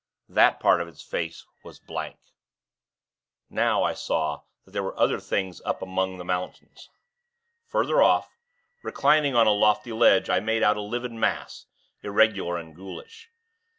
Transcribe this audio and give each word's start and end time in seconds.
That 0.29 0.59
part 0.59 0.81
of 0.81 0.87
its 0.87 1.03
face 1.03 1.45
was 1.63 1.77
blank. 1.77 2.17
Now, 3.51 3.83
I 3.83 3.93
saw 3.93 4.41
that 4.65 4.71
there 4.71 4.81
were 4.81 4.99
other 4.99 5.19
things 5.19 5.61
up 5.63 5.79
among 5.83 6.17
the 6.17 6.25
mountains. 6.25 6.89
Further 7.67 8.01
off, 8.01 8.35
reclining 8.81 9.35
on 9.35 9.45
a 9.45 9.51
lofty 9.53 9.91
ledge, 9.93 10.27
I 10.27 10.39
made 10.39 10.63
out 10.63 10.75
a 10.75 10.81
livid 10.81 11.11
mass, 11.11 11.67
irregular 12.01 12.57
and 12.57 12.75
ghoulish. 12.75 13.29